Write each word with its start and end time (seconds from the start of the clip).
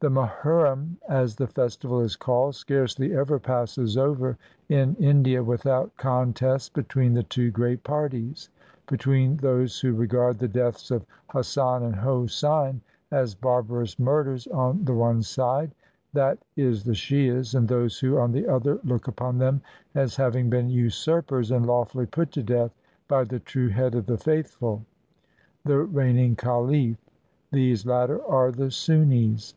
The 0.00 0.10
Mohurrim, 0.10 0.98
as 1.08 1.34
the 1.34 1.46
festival 1.46 2.00
is 2.02 2.14
called, 2.14 2.56
scarcely 2.56 3.16
ever 3.16 3.38
passes 3.38 3.96
over 3.96 4.36
in 4.68 4.94
India 4.96 5.42
without 5.42 5.96
contests 5.96 6.68
between 6.68 7.14
the 7.14 7.22
two 7.22 7.50
great 7.50 7.82
parties— 7.82 8.50
between 8.90 9.38
those 9.38 9.80
who 9.80 9.94
regard 9.94 10.38
the 10.38 10.46
deaths 10.46 10.90
of 10.90 11.06
Hassan 11.30 11.84
and 11.84 11.94
Hosein 11.96 12.82
as 13.10 13.34
barbarous 13.34 13.98
murders 13.98 14.46
on 14.48 14.84
the 14.84 14.92
one 14.92 15.22
side, 15.22 15.74
that 16.12 16.36
is 16.54 16.84
the 16.84 16.92
Shiahs, 16.92 17.54
and 17.54 17.66
those 17.66 17.98
who, 17.98 18.18
on 18.18 18.30
the 18.30 18.46
other, 18.46 18.80
look 18.84 19.08
upon 19.08 19.38
them 19.38 19.62
as 19.94 20.16
having 20.16 20.50
been 20.50 20.68
usurpers, 20.68 21.50
and 21.50 21.64
lawfully 21.64 22.04
put 22.04 22.30
to 22.32 22.42
death 22.42 22.74
by 23.08 23.24
the 23.24 23.40
true 23.40 23.70
head 23.70 23.94
of 23.94 24.04
"the 24.04 24.18
faithful"— 24.18 24.84
the 25.64 25.78
reigning 25.78 26.36
cahf. 26.36 26.98
These 27.52 27.86
latter 27.86 28.22
are 28.26 28.52
the 28.52 28.70
Sunnis. 28.70 29.54